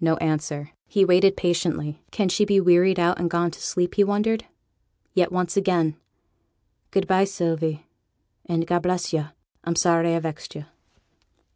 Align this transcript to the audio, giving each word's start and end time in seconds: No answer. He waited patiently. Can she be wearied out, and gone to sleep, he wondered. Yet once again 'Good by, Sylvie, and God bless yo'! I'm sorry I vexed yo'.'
No 0.00 0.14
answer. 0.18 0.70
He 0.86 1.04
waited 1.04 1.36
patiently. 1.36 2.04
Can 2.12 2.28
she 2.28 2.44
be 2.44 2.60
wearied 2.60 3.00
out, 3.00 3.18
and 3.18 3.28
gone 3.28 3.50
to 3.50 3.60
sleep, 3.60 3.96
he 3.96 4.04
wondered. 4.04 4.44
Yet 5.12 5.32
once 5.32 5.56
again 5.56 5.96
'Good 6.92 7.08
by, 7.08 7.24
Sylvie, 7.24 7.84
and 8.46 8.64
God 8.64 8.84
bless 8.84 9.12
yo'! 9.12 9.30
I'm 9.64 9.74
sorry 9.74 10.14
I 10.14 10.20
vexed 10.20 10.54
yo'.' 10.54 10.66